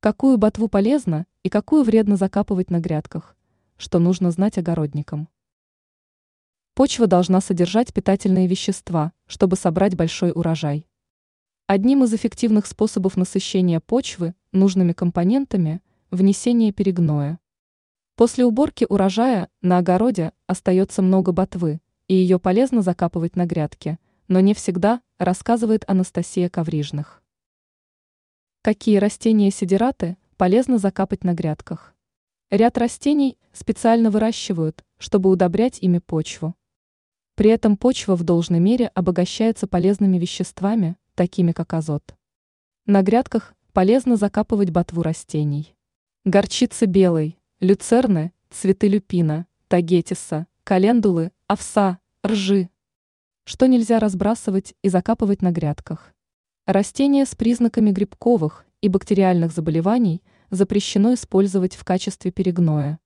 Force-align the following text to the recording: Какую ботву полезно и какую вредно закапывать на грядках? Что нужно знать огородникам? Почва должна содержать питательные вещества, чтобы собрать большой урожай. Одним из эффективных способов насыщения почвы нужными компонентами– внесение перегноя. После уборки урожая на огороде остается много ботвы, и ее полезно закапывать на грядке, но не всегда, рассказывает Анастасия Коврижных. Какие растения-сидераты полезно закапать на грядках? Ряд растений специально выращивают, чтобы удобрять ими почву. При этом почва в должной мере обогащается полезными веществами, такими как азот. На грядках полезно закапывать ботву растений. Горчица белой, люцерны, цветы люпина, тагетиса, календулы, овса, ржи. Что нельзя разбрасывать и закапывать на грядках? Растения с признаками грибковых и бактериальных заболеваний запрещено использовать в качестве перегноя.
Какую 0.00 0.38
ботву 0.38 0.68
полезно 0.68 1.26
и 1.42 1.48
какую 1.48 1.82
вредно 1.82 2.14
закапывать 2.14 2.70
на 2.70 2.78
грядках? 2.78 3.36
Что 3.76 3.98
нужно 3.98 4.30
знать 4.30 4.56
огородникам? 4.56 5.28
Почва 6.74 7.08
должна 7.08 7.40
содержать 7.40 7.92
питательные 7.92 8.46
вещества, 8.46 9.12
чтобы 9.26 9.56
собрать 9.56 9.96
большой 9.96 10.30
урожай. 10.30 10.86
Одним 11.66 12.04
из 12.04 12.14
эффективных 12.14 12.66
способов 12.66 13.16
насыщения 13.16 13.80
почвы 13.80 14.36
нужными 14.52 14.92
компонентами– 14.92 15.82
внесение 16.12 16.70
перегноя. 16.70 17.40
После 18.14 18.44
уборки 18.44 18.86
урожая 18.88 19.48
на 19.62 19.78
огороде 19.78 20.32
остается 20.46 21.02
много 21.02 21.32
ботвы, 21.32 21.80
и 22.06 22.14
ее 22.14 22.38
полезно 22.38 22.82
закапывать 22.82 23.34
на 23.34 23.46
грядке, 23.46 23.98
но 24.28 24.38
не 24.38 24.54
всегда, 24.54 25.02
рассказывает 25.18 25.82
Анастасия 25.88 26.48
Коврижных. 26.48 27.20
Какие 28.60 28.96
растения-сидераты 28.96 30.16
полезно 30.36 30.78
закапать 30.78 31.22
на 31.22 31.32
грядках? 31.32 31.94
Ряд 32.50 32.76
растений 32.76 33.38
специально 33.52 34.10
выращивают, 34.10 34.84
чтобы 34.98 35.30
удобрять 35.30 35.78
ими 35.80 36.00
почву. 36.00 36.56
При 37.36 37.50
этом 37.50 37.76
почва 37.76 38.16
в 38.16 38.24
должной 38.24 38.58
мере 38.58 38.88
обогащается 38.88 39.68
полезными 39.68 40.18
веществами, 40.18 40.96
такими 41.14 41.52
как 41.52 41.72
азот. 41.72 42.16
На 42.84 43.02
грядках 43.02 43.54
полезно 43.72 44.16
закапывать 44.16 44.70
ботву 44.70 45.02
растений. 45.02 45.76
Горчица 46.24 46.86
белой, 46.86 47.38
люцерны, 47.60 48.32
цветы 48.50 48.88
люпина, 48.88 49.46
тагетиса, 49.68 50.48
календулы, 50.64 51.30
овса, 51.46 52.00
ржи. 52.26 52.70
Что 53.44 53.66
нельзя 53.66 54.00
разбрасывать 54.00 54.74
и 54.82 54.88
закапывать 54.88 55.42
на 55.42 55.52
грядках? 55.52 56.12
Растения 56.68 57.24
с 57.24 57.34
признаками 57.34 57.92
грибковых 57.92 58.66
и 58.82 58.90
бактериальных 58.90 59.52
заболеваний 59.52 60.22
запрещено 60.50 61.14
использовать 61.14 61.74
в 61.74 61.82
качестве 61.82 62.30
перегноя. 62.30 62.98